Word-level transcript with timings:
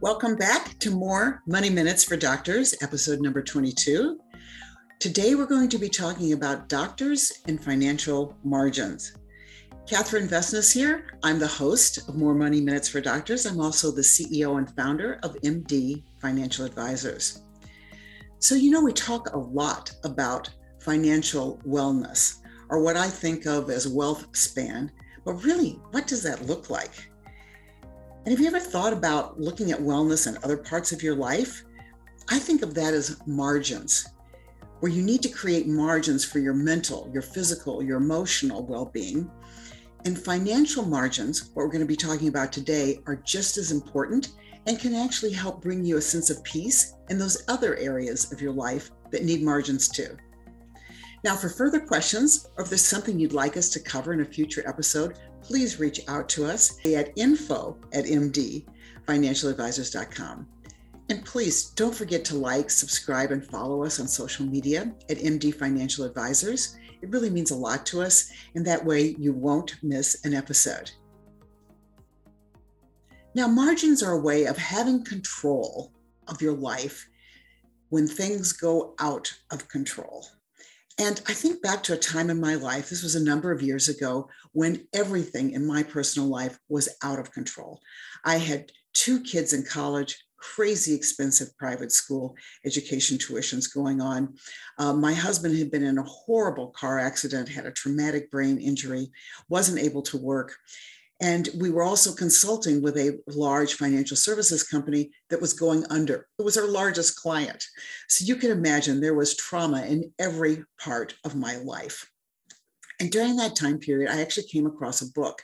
Welcome 0.00 0.36
back 0.36 0.78
to 0.78 0.92
more 0.92 1.42
Money 1.44 1.70
Minutes 1.70 2.04
for 2.04 2.16
Doctors, 2.16 2.72
episode 2.82 3.20
number 3.20 3.42
22. 3.42 4.20
Today 5.00 5.34
we're 5.34 5.44
going 5.44 5.68
to 5.70 5.76
be 5.76 5.88
talking 5.88 6.34
about 6.34 6.68
doctors 6.68 7.42
and 7.48 7.60
financial 7.60 8.36
margins. 8.44 9.16
Katherine 9.90 10.28
Vessenes 10.28 10.72
here. 10.72 11.18
I'm 11.24 11.40
the 11.40 11.48
host 11.48 12.08
of 12.08 12.14
More 12.14 12.36
Money 12.36 12.60
Minutes 12.60 12.88
for 12.88 13.00
Doctors. 13.00 13.44
I'm 13.44 13.60
also 13.60 13.90
the 13.90 14.02
CEO 14.02 14.58
and 14.58 14.72
founder 14.76 15.18
of 15.24 15.34
MD 15.42 16.04
Financial 16.20 16.64
Advisors. 16.64 17.42
So, 18.38 18.54
you 18.54 18.70
know, 18.70 18.84
we 18.84 18.92
talk 18.92 19.34
a 19.34 19.38
lot 19.38 19.90
about 20.04 20.48
financial 20.78 21.60
wellness, 21.66 22.36
or 22.68 22.80
what 22.84 22.96
I 22.96 23.08
think 23.08 23.46
of 23.46 23.68
as 23.68 23.88
wealth 23.88 24.28
span, 24.36 24.92
but 25.24 25.42
really, 25.42 25.80
what 25.90 26.06
does 26.06 26.22
that 26.22 26.46
look 26.46 26.70
like? 26.70 27.10
And 28.28 28.36
have 28.36 28.42
you 28.42 28.54
ever 28.54 28.60
thought 28.60 28.92
about 28.92 29.40
looking 29.40 29.72
at 29.72 29.80
wellness 29.80 30.26
in 30.26 30.36
other 30.44 30.58
parts 30.58 30.92
of 30.92 31.02
your 31.02 31.14
life? 31.14 31.64
I 32.28 32.38
think 32.38 32.60
of 32.60 32.74
that 32.74 32.92
as 32.92 33.26
margins, 33.26 34.06
where 34.80 34.92
you 34.92 35.02
need 35.02 35.22
to 35.22 35.30
create 35.30 35.66
margins 35.66 36.26
for 36.26 36.38
your 36.38 36.52
mental, 36.52 37.10
your 37.10 37.22
physical, 37.22 37.82
your 37.82 37.96
emotional 37.96 38.66
well 38.66 38.84
being. 38.84 39.30
And 40.04 40.22
financial 40.22 40.84
margins, 40.84 41.52
what 41.54 41.62
we're 41.62 41.68
going 41.68 41.80
to 41.80 41.86
be 41.86 41.96
talking 41.96 42.28
about 42.28 42.52
today, 42.52 43.00
are 43.06 43.16
just 43.16 43.56
as 43.56 43.72
important 43.72 44.32
and 44.66 44.78
can 44.78 44.94
actually 44.94 45.32
help 45.32 45.62
bring 45.62 45.82
you 45.82 45.96
a 45.96 46.02
sense 46.02 46.28
of 46.28 46.44
peace 46.44 46.96
in 47.08 47.18
those 47.18 47.44
other 47.48 47.76
areas 47.76 48.30
of 48.30 48.42
your 48.42 48.52
life 48.52 48.90
that 49.10 49.24
need 49.24 49.40
margins 49.40 49.88
too. 49.88 50.18
Now, 51.24 51.34
for 51.34 51.48
further 51.48 51.80
questions, 51.80 52.50
or 52.58 52.64
if 52.64 52.68
there's 52.68 52.84
something 52.84 53.18
you'd 53.18 53.32
like 53.32 53.56
us 53.56 53.70
to 53.70 53.80
cover 53.80 54.12
in 54.12 54.20
a 54.20 54.24
future 54.26 54.68
episode, 54.68 55.18
please 55.48 55.80
reach 55.80 56.02
out 56.08 56.28
to 56.28 56.44
us 56.44 56.78
at 56.84 57.10
info 57.16 57.78
at 57.94 58.04
mdfinancialadvisors.com. 58.04 60.46
And 61.08 61.24
please 61.24 61.70
don't 61.70 61.94
forget 61.94 62.22
to 62.26 62.36
like, 62.36 62.68
subscribe, 62.68 63.30
and 63.30 63.42
follow 63.42 63.82
us 63.82 63.98
on 63.98 64.06
social 64.06 64.44
media 64.44 64.94
at 65.08 65.16
MD 65.16 65.54
Financial 65.54 66.04
Advisors. 66.04 66.76
It 67.00 67.08
really 67.08 67.30
means 67.30 67.50
a 67.50 67.56
lot 67.56 67.86
to 67.86 68.02
us, 68.02 68.30
and 68.54 68.62
that 68.66 68.84
way 68.84 69.16
you 69.18 69.32
won't 69.32 69.82
miss 69.82 70.22
an 70.26 70.34
episode. 70.34 70.90
Now, 73.34 73.48
margins 73.48 74.02
are 74.02 74.12
a 74.12 74.20
way 74.20 74.44
of 74.44 74.58
having 74.58 75.02
control 75.02 75.94
of 76.26 76.42
your 76.42 76.52
life 76.52 77.08
when 77.88 78.06
things 78.06 78.52
go 78.52 78.92
out 79.00 79.32
of 79.50 79.66
control. 79.68 80.26
And 81.00 81.20
I 81.28 81.32
think 81.32 81.62
back 81.62 81.82
to 81.84 81.94
a 81.94 81.98
time 81.98 82.28
in 82.28 82.40
my 82.40 82.56
life, 82.56 82.90
this 82.90 83.04
was 83.04 83.14
a 83.14 83.24
number 83.24 83.52
of 83.52 83.62
years 83.62 83.88
ago, 83.88 84.28
when 84.52 84.86
everything 84.92 85.52
in 85.52 85.64
my 85.64 85.84
personal 85.84 86.28
life 86.28 86.58
was 86.68 86.88
out 87.04 87.20
of 87.20 87.30
control. 87.30 87.80
I 88.24 88.38
had 88.38 88.72
two 88.94 89.22
kids 89.22 89.52
in 89.52 89.62
college, 89.62 90.18
crazy 90.38 90.94
expensive 90.94 91.56
private 91.56 91.92
school 91.92 92.34
education 92.64 93.16
tuitions 93.16 93.72
going 93.72 94.00
on. 94.00 94.34
Uh, 94.78 94.92
my 94.92 95.12
husband 95.12 95.56
had 95.56 95.70
been 95.70 95.84
in 95.84 95.98
a 95.98 96.02
horrible 96.02 96.68
car 96.68 96.98
accident, 96.98 97.48
had 97.48 97.66
a 97.66 97.72
traumatic 97.72 98.30
brain 98.30 98.58
injury, 98.58 99.08
wasn't 99.48 99.78
able 99.78 100.02
to 100.02 100.16
work. 100.16 100.56
And 101.20 101.48
we 101.58 101.70
were 101.70 101.82
also 101.82 102.12
consulting 102.14 102.80
with 102.80 102.96
a 102.96 103.18
large 103.26 103.74
financial 103.74 104.16
services 104.16 104.62
company 104.62 105.10
that 105.30 105.40
was 105.40 105.52
going 105.52 105.84
under. 105.90 106.28
It 106.38 106.44
was 106.44 106.56
our 106.56 106.68
largest 106.68 107.16
client. 107.16 107.64
So 108.08 108.24
you 108.24 108.36
can 108.36 108.52
imagine 108.52 109.00
there 109.00 109.14
was 109.14 109.36
trauma 109.36 109.84
in 109.84 110.12
every 110.18 110.64
part 110.80 111.14
of 111.24 111.34
my 111.34 111.56
life. 111.56 112.08
And 113.00 113.10
during 113.10 113.36
that 113.36 113.56
time 113.56 113.78
period, 113.78 114.10
I 114.10 114.20
actually 114.20 114.46
came 114.46 114.66
across 114.66 115.02
a 115.02 115.12
book 115.12 115.42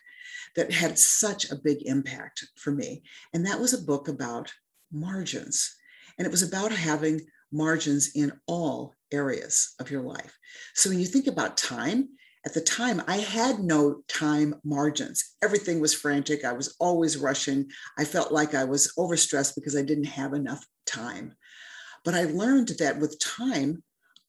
that 0.57 0.73
had 0.73 0.99
such 0.99 1.51
a 1.51 1.57
big 1.57 1.79
impact 1.87 2.45
for 2.57 2.71
me. 2.71 3.03
And 3.33 3.45
that 3.47 3.59
was 3.59 3.75
a 3.75 3.83
book 3.83 4.09
about 4.09 4.53
margins. 4.93 5.75
And 6.19 6.27
it 6.27 6.31
was 6.31 6.43
about 6.43 6.71
having 6.71 7.21
margins 7.51 8.13
in 8.15 8.33
all 8.47 8.95
areas 9.13 9.75
of 9.81 9.91
your 9.91 10.03
life. 10.03 10.39
So 10.75 10.91
when 10.91 11.01
you 11.01 11.07
think 11.07 11.27
about 11.27 11.57
time, 11.57 12.09
at 12.47 12.53
the 12.53 12.61
time, 12.61 13.03
I 13.09 13.19
had 13.19 13.61
no 13.61 14.03
time 14.07 14.57
margins. 14.65 15.35
Everything 15.43 15.81
was 15.81 15.95
frantic. 15.95 16.45
I 16.45 16.53
was 16.53 16.77
always 16.79 17.17
rushing. 17.17 17.71
I 17.99 18.05
felt 18.05 18.33
like 18.33 18.55
I 18.55 18.65
was 18.65 18.93
overstressed 18.99 19.55
because 19.55 19.75
I 19.75 19.83
didn't 19.83 20.05
have 20.05 20.35
enough 20.35 20.65
time. 20.87 21.35
But 22.05 22.15
I 22.15 22.25
learned 22.25 22.69
that 22.79 23.01
with 23.01 23.19
time, 23.19 23.83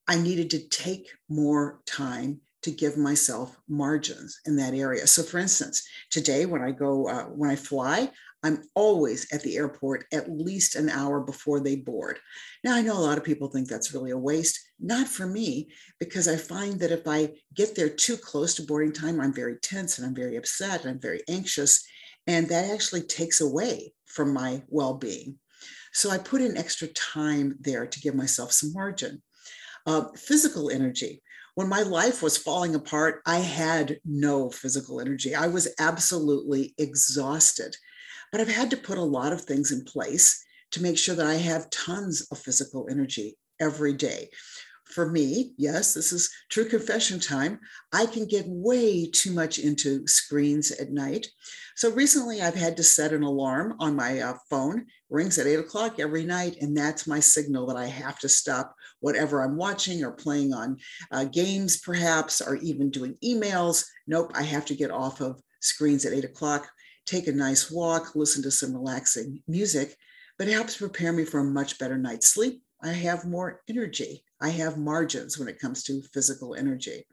I 0.08 0.16
needed 0.16 0.50
to 0.52 0.68
take 0.70 1.10
more 1.28 1.82
time 1.86 2.40
to 2.66 2.72
give 2.72 2.98
myself 2.98 3.56
margins 3.70 4.40
in 4.48 4.56
that 4.56 4.74
area. 4.74 5.06
So, 5.06 5.22
for 5.22 5.38
instance, 5.38 5.88
today 6.10 6.48
when 6.48 6.64
I 6.64 6.72
go, 6.72 7.08
uh, 7.08 7.26
when 7.26 7.52
I 7.52 7.56
fly, 7.56 8.10
I'm 8.44 8.64
always 8.74 9.32
at 9.32 9.44
the 9.44 9.56
airport 9.56 10.06
at 10.12 10.32
least 10.32 10.74
an 10.74 10.90
hour 10.90 11.20
before 11.20 11.60
they 11.60 11.76
board. 11.76 12.18
Now, 12.64 12.74
I 12.74 12.82
know 12.82 12.98
a 12.98 13.06
lot 13.06 13.20
of 13.20 13.24
people 13.24 13.50
think 13.50 13.68
that's 13.68 13.94
really 13.94 14.10
a 14.10 14.18
waste. 14.18 14.60
Not 14.80 15.08
for 15.08 15.28
me, 15.28 15.70
because 16.00 16.28
I 16.28 16.38
find 16.38 16.80
that 16.80 16.92
if 16.92 17.08
I 17.08 17.34
get 17.54 17.76
there 17.76 17.90
too 17.90 18.18
close 18.18 18.56
to 18.56 18.64
boarding 18.64 18.94
time, 18.94 19.22
I'm 19.22 19.34
very 19.34 19.58
tense 19.62 20.00
and 20.00 20.08
I'm 20.08 20.16
very 20.16 20.36
upset 20.36 20.82
and 20.82 20.90
I'm 20.90 21.00
very 21.00 21.22
anxious. 21.30 21.86
And 22.26 22.50
that 22.50 22.72
actually 22.74 23.04
takes 23.04 23.42
away 23.42 23.94
from 24.08 24.34
my 24.34 24.64
well 24.70 24.96
being. 24.96 25.38
So 25.94 26.10
I 26.10 26.18
put 26.18 26.42
in 26.42 26.58
extra 26.58 26.88
time 26.88 27.58
there 27.60 27.86
to 27.86 28.00
give 28.00 28.16
myself 28.16 28.52
some 28.52 28.74
margin. 28.74 29.22
Uh, 29.86 30.06
physical 30.16 30.72
energy. 30.72 31.22
When 31.56 31.70
my 31.70 31.84
life 31.84 32.22
was 32.22 32.38
falling 32.38 32.76
apart, 32.76 33.22
I 33.26 33.38
had 33.38 34.00
no 34.04 34.50
physical 34.50 35.00
energy. 35.00 35.34
I 35.34 35.48
was 35.48 35.74
absolutely 35.80 36.76
exhausted. 36.78 37.78
But 38.32 38.42
I've 38.42 38.54
had 38.54 38.70
to 38.72 38.78
put 38.78 38.98
a 38.98 39.04
lot 39.04 39.32
of 39.32 39.42
things 39.42 39.72
in 39.72 39.86
place 39.86 40.44
to 40.72 40.84
make 40.84 40.98
sure 40.98 41.16
that 41.16 41.28
I 41.28 41.36
have 41.36 41.70
tons 41.70 42.28
of 42.30 42.40
physical 42.40 42.88
energy 42.90 43.38
every 43.62 43.94
day. 43.94 44.30
For 44.84 45.10
me, 45.10 45.54
yes, 45.58 45.94
this 45.94 46.12
is 46.12 46.30
true 46.50 46.66
confession 46.66 47.22
time. 47.22 47.60
I 47.94 48.06
can 48.06 48.28
get 48.28 48.46
way 48.48 49.10
too 49.10 49.32
much 49.32 49.58
into 49.58 50.06
screens 50.08 50.72
at 50.72 50.92
night. 50.92 51.28
So 51.78 51.92
recently, 51.92 52.42
I've 52.42 52.56
had 52.56 52.76
to 52.78 52.84
set 52.84 53.14
an 53.14 53.24
alarm 53.24 53.76
on 53.80 53.96
my 53.96 54.20
uh, 54.20 54.38
phone, 54.50 54.88
rings 55.10 55.40
at 55.40 55.48
eight 55.48 55.60
o'clock 55.60 56.00
every 56.00 56.26
night, 56.26 56.58
and 56.60 56.76
that's 56.76 57.08
my 57.08 57.20
signal 57.22 57.66
that 57.68 57.78
I 57.78 57.88
have 57.88 58.20
to 58.20 58.30
stop 58.30 58.76
whatever 59.06 59.42
I'm 59.42 59.56
watching 59.56 60.04
or 60.04 60.12
playing 60.12 60.54
on 60.54 60.78
uh, 61.12 61.26
games, 61.26 61.78
perhaps, 61.78 62.42
or 62.42 62.56
even 62.58 62.90
doing 62.90 63.16
emails. 63.24 63.86
Nope, 64.08 64.32
I 64.34 64.44
have 64.44 64.66
to 64.66 64.76
get 64.76 64.92
off 64.92 65.22
of 65.22 65.42
screens 65.62 66.06
at 66.06 66.14
eight 66.14 66.26
o'clock 66.26 66.68
take 67.06 67.28
a 67.28 67.32
nice 67.32 67.72
walk, 67.72 68.16
listen 68.16 68.42
to 68.44 68.52
some 68.52 68.74
relaxing 68.74 69.42
music, 69.48 69.96
but 70.38 70.48
it 70.48 70.54
helps 70.54 70.78
prepare 70.78 71.14
me 71.14 71.24
for 71.24 71.40
a 71.40 71.44
much 71.44 71.78
better 71.78 71.98
night's 71.98 72.28
sleep. 72.28 72.62
I 72.82 72.94
have 72.94 73.26
more 73.26 73.62
energy. 73.70 74.24
I 74.42 74.50
have 74.50 74.78
margins 74.78 75.38
when 75.38 75.48
it 75.48 75.60
comes 75.60 75.84
to 75.84 76.02
physical 76.14 76.56
energy. 76.56 77.06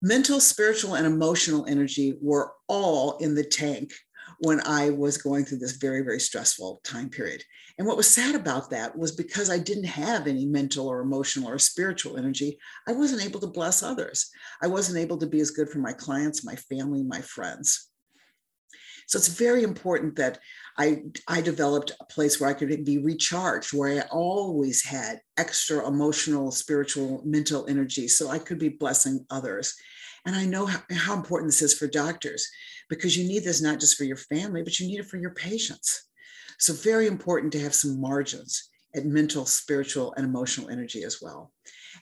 Mental, 0.00 0.40
spiritual, 0.40 0.94
and 0.94 1.06
emotional 1.06 1.64
energy 1.66 2.16
were 2.20 2.52
all 2.66 3.18
in 3.18 3.34
the 3.34 3.44
tank 3.44 3.92
when 4.40 4.60
I 4.66 4.90
was 4.90 5.18
going 5.18 5.44
through 5.44 5.58
this 5.58 5.76
very, 5.76 6.02
very 6.02 6.20
stressful 6.20 6.80
time 6.84 7.08
period. 7.08 7.42
And 7.78 7.86
what 7.86 7.96
was 7.96 8.08
sad 8.08 8.34
about 8.34 8.70
that 8.70 8.96
was 8.96 9.12
because 9.12 9.50
I 9.50 9.58
didn't 9.58 9.84
have 9.84 10.26
any 10.26 10.46
mental 10.46 10.88
or 10.88 11.00
emotional 11.00 11.48
or 11.48 11.58
spiritual 11.58 12.16
energy, 12.16 12.58
I 12.86 12.92
wasn't 12.92 13.24
able 13.24 13.40
to 13.40 13.46
bless 13.46 13.82
others. 13.82 14.30
I 14.62 14.66
wasn't 14.66 14.98
able 14.98 15.18
to 15.18 15.26
be 15.26 15.40
as 15.40 15.50
good 15.50 15.68
for 15.68 15.78
my 15.78 15.92
clients, 15.92 16.44
my 16.44 16.56
family, 16.56 17.02
my 17.02 17.20
friends. 17.20 17.88
So 19.08 19.18
it's 19.18 19.28
very 19.28 19.62
important 19.62 20.16
that 20.16 20.38
I, 20.78 21.02
I 21.28 21.40
developed 21.40 21.92
a 22.00 22.04
place 22.04 22.40
where 22.40 22.48
I 22.48 22.54
could 22.54 22.84
be 22.84 22.98
recharged, 22.98 23.74
where 23.74 24.02
I 24.02 24.06
always 24.10 24.84
had 24.84 25.20
extra 25.36 25.86
emotional, 25.86 26.50
spiritual, 26.50 27.22
mental 27.24 27.66
energy. 27.68 28.08
So 28.08 28.28
I 28.28 28.38
could 28.38 28.58
be 28.58 28.70
blessing 28.70 29.26
others. 29.28 29.74
And 30.24 30.36
I 30.36 30.44
know 30.44 30.66
how, 30.66 30.80
how 30.92 31.14
important 31.14 31.48
this 31.48 31.62
is 31.62 31.74
for 31.76 31.86
doctors 31.86 32.48
because 32.88 33.16
you 33.16 33.26
need 33.26 33.44
this 33.44 33.60
not 33.60 33.80
just 33.80 33.96
for 33.96 34.04
your 34.04 34.16
family, 34.16 34.62
but 34.62 34.78
you 34.78 34.86
need 34.86 35.00
it 35.00 35.06
for 35.06 35.16
your 35.16 35.34
patients. 35.34 36.08
So, 36.58 36.72
very 36.72 37.06
important 37.06 37.52
to 37.52 37.60
have 37.60 37.74
some 37.74 38.00
margins 38.00 38.70
at 38.94 39.06
mental, 39.06 39.46
spiritual, 39.46 40.12
and 40.16 40.24
emotional 40.24 40.68
energy 40.68 41.02
as 41.02 41.18
well. 41.20 41.52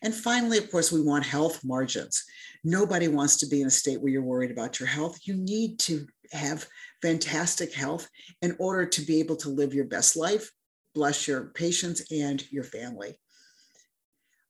And 0.03 0.15
finally, 0.15 0.59
of 0.59 0.71
course, 0.71 0.93
we 0.93 1.03
want 1.03 1.25
health 1.25 1.61
margins. 1.65 2.25
Nobody 2.65 3.09
wants 3.09 3.39
to 3.39 3.47
be 3.47 3.61
in 3.61 3.67
a 3.67 3.71
state 3.71 4.01
where 4.01 4.11
you're 4.11 4.23
worried 4.23 4.51
about 4.51 4.81
your 4.81 4.89
health. 4.89 5.19
You 5.25 5.35
need 5.35 5.79
to 5.81 6.07
have 6.33 6.67
fantastic 7.03 7.73
health 7.73 8.09
in 8.43 8.57
order 8.59 8.87
to 8.87 9.03
be 9.03 9.21
able 9.21 9.37
to 9.37 9.49
live 9.49 9.75
your 9.75 9.87
best 9.87 10.17
life, 10.17 10.51
bless 10.95 11.27
your 11.27 11.47
patients 11.55 12.11
and 12.11 12.45
your 12.51 12.65
family. 12.65 13.19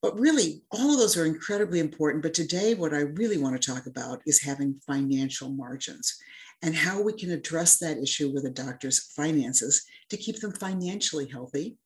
But 0.02 0.18
really, 0.18 0.62
all 0.70 0.92
of 0.92 0.98
those 0.98 1.16
are 1.16 1.26
incredibly 1.26 1.78
important. 1.78 2.22
But 2.22 2.34
today, 2.34 2.74
what 2.74 2.94
I 2.94 3.00
really 3.00 3.36
want 3.36 3.60
to 3.60 3.70
talk 3.70 3.86
about 3.86 4.22
is 4.26 4.42
having 4.42 4.80
financial 4.86 5.50
margins 5.50 6.18
and 6.62 6.74
how 6.74 7.00
we 7.00 7.12
can 7.12 7.30
address 7.30 7.78
that 7.78 7.98
issue 7.98 8.32
with 8.32 8.46
a 8.46 8.50
doctor's 8.50 9.12
finances 9.12 9.84
to 10.08 10.16
keep 10.16 10.40
them 10.40 10.52
financially 10.52 11.26
healthy. 11.26 11.76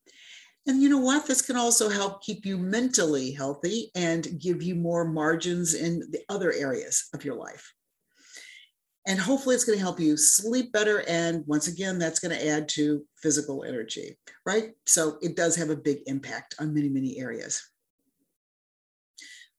And 0.66 0.82
you 0.82 0.88
know 0.88 0.98
what? 0.98 1.26
This 1.26 1.42
can 1.42 1.56
also 1.56 1.88
help 1.88 2.22
keep 2.22 2.46
you 2.46 2.56
mentally 2.56 3.32
healthy 3.32 3.90
and 3.94 4.40
give 4.40 4.62
you 4.62 4.74
more 4.74 5.04
margins 5.04 5.74
in 5.74 6.00
the 6.10 6.22
other 6.28 6.52
areas 6.52 7.08
of 7.14 7.24
your 7.24 7.34
life. 7.34 7.72
And 9.06 9.18
hopefully, 9.18 9.54
it's 9.54 9.64
going 9.64 9.78
to 9.78 9.84
help 9.84 10.00
you 10.00 10.16
sleep 10.16 10.72
better. 10.72 11.02
And 11.06 11.44
once 11.46 11.66
again, 11.68 11.98
that's 11.98 12.20
going 12.20 12.36
to 12.36 12.48
add 12.48 12.68
to 12.70 13.04
physical 13.20 13.64
energy, 13.64 14.16
right? 14.46 14.70
So, 14.86 15.18
it 15.20 15.36
does 15.36 15.56
have 15.56 15.68
a 15.68 15.76
big 15.76 15.98
impact 16.06 16.54
on 16.58 16.72
many, 16.72 16.88
many 16.88 17.18
areas. 17.18 17.62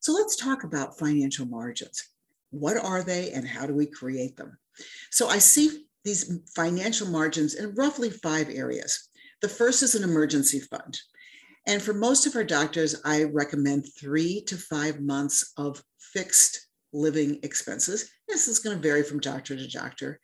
So, 0.05 0.13
let's 0.13 0.35
talk 0.35 0.63
about 0.63 0.99
financial 0.99 1.47
margins. 1.47 2.09
What 2.51 2.77
are 2.77 3.01
they 3.01 3.31
and 3.31 3.47
how 3.47 3.65
do 3.65 3.73
we 3.73 3.87
create 3.87 4.37
them? 4.37 4.55
So, 5.09 5.29
I 5.29 5.39
see 5.39 5.87
these 6.03 6.41
financial 6.55 7.07
margins 7.07 7.55
in 7.55 7.73
roughly 7.73 8.11
five 8.11 8.47
areas. 8.51 9.09
The 9.41 9.49
first 9.49 9.81
is 9.81 9.95
an 9.95 10.03
emergency 10.03 10.59
fund. 10.59 10.99
And 11.65 11.81
for 11.81 11.95
most 11.95 12.27
of 12.27 12.35
our 12.35 12.43
doctors, 12.43 13.01
I 13.03 13.23
recommend 13.23 13.87
three 13.99 14.41
to 14.41 14.57
five 14.57 15.01
months 15.01 15.53
of 15.57 15.81
fixed 15.97 16.67
living 16.93 17.39
expenses. 17.41 18.07
This 18.27 18.47
is 18.47 18.59
going 18.59 18.75
to 18.75 18.87
vary 18.87 19.01
from 19.01 19.19
doctor 19.19 19.55
to 19.55 19.67
doctor. 19.67 20.19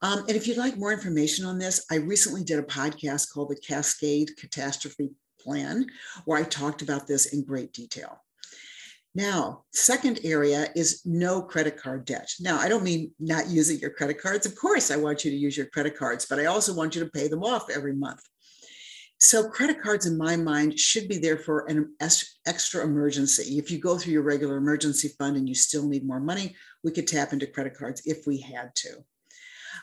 Um, 0.00 0.20
and 0.28 0.36
if 0.36 0.46
you'd 0.46 0.58
like 0.58 0.78
more 0.78 0.92
information 0.92 1.44
on 1.44 1.58
this, 1.58 1.84
I 1.90 1.96
recently 1.96 2.44
did 2.44 2.60
a 2.60 2.62
podcast 2.62 3.32
called 3.32 3.48
the 3.48 3.56
Cascade 3.56 4.30
Catastrophe 4.36 5.10
Plan, 5.40 5.86
where 6.24 6.38
I 6.38 6.44
talked 6.44 6.82
about 6.82 7.08
this 7.08 7.34
in 7.34 7.42
great 7.42 7.72
detail. 7.72 8.23
Now, 9.14 9.64
second 9.72 10.20
area 10.24 10.68
is 10.74 11.02
no 11.04 11.40
credit 11.40 11.76
card 11.76 12.04
debt. 12.04 12.28
Now, 12.40 12.58
I 12.58 12.68
don't 12.68 12.82
mean 12.82 13.12
not 13.20 13.48
using 13.48 13.78
your 13.78 13.90
credit 13.90 14.20
cards. 14.20 14.44
Of 14.44 14.56
course, 14.56 14.90
I 14.90 14.96
want 14.96 15.24
you 15.24 15.30
to 15.30 15.36
use 15.36 15.56
your 15.56 15.66
credit 15.66 15.96
cards, 15.96 16.26
but 16.26 16.40
I 16.40 16.46
also 16.46 16.74
want 16.74 16.96
you 16.96 17.04
to 17.04 17.10
pay 17.10 17.28
them 17.28 17.44
off 17.44 17.70
every 17.70 17.94
month. 17.94 18.20
So 19.18 19.48
credit 19.48 19.80
cards, 19.80 20.06
in 20.06 20.18
my 20.18 20.36
mind, 20.36 20.78
should 20.78 21.08
be 21.08 21.18
there 21.18 21.38
for 21.38 21.64
an 21.66 21.94
extra 22.00 22.84
emergency. 22.84 23.56
If 23.56 23.70
you 23.70 23.78
go 23.78 23.96
through 23.96 24.12
your 24.12 24.22
regular 24.22 24.56
emergency 24.56 25.08
fund 25.16 25.36
and 25.36 25.48
you 25.48 25.54
still 25.54 25.88
need 25.88 26.04
more 26.04 26.20
money, 26.20 26.56
we 26.82 26.90
could 26.90 27.06
tap 27.06 27.32
into 27.32 27.46
credit 27.46 27.74
cards 27.78 28.02
if 28.04 28.26
we 28.26 28.40
had 28.40 28.74
to. 28.74 29.04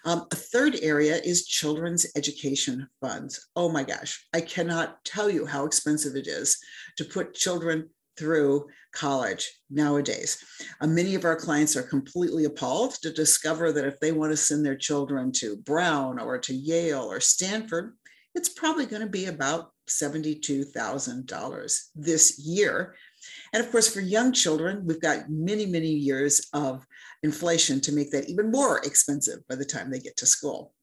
Um, 0.04 0.28
a 0.31 0.36
third 0.36 0.78
area 0.81 1.19
is 1.24 1.48
children's 1.48 2.06
education 2.16 2.88
funds. 3.00 3.50
Oh 3.56 3.69
my 3.69 3.83
gosh, 3.83 4.28
I 4.33 4.42
cannot 4.42 5.04
tell 5.06 5.30
you 5.30 5.45
how 5.45 5.66
expensive 5.66 6.16
it 6.16 6.28
is 6.28 6.57
to 6.98 7.06
put 7.06 7.33
children 7.33 7.89
through 8.18 8.68
college 8.94 9.50
nowadays. 9.69 10.44
Uh, 10.81 10.88
many 10.88 11.16
of 11.16 11.25
our 11.25 11.36
clients 11.36 11.75
are 11.75 11.84
completely 11.84 12.46
appalled 12.46 12.94
to 13.02 13.12
discover 13.12 13.72
that 13.72 13.86
if 13.86 14.00
they 14.00 14.12
want 14.12 14.31
to 14.31 14.38
send 14.38 14.66
their 14.66 14.75
children 14.75 15.31
to 15.31 15.58
Brown 15.58 16.19
or 16.19 16.38
to 16.40 16.54
Yale 16.54 17.04
or 17.04 17.19
Stanford, 17.19 17.94
it's 18.36 18.50
probably 18.50 18.86
going 18.86 19.02
to 19.02 19.10
be 19.10 19.25
about 19.25 19.72
$72,000 19.90 21.80
this 21.96 22.40
year. 22.40 22.96
And 23.54 23.63
of 23.63 23.72
course, 23.72 23.94
for 23.94 24.00
young 24.00 24.31
children, 24.31 24.86
we've 24.86 25.02
got 25.02 25.30
many, 25.30 25.66
many 25.66 25.90
years 25.90 26.48
of 26.54 26.86
inflation 27.24 27.81
to 27.81 27.92
make 27.92 28.12
that 28.12 28.30
even 28.30 28.52
more 28.52 28.80
expensive 28.80 29.40
by 29.48 29.56
the 29.56 29.66
time 29.66 29.92
they 29.92 30.00
get 30.00 30.18
to 30.18 30.25
school. 30.25 30.74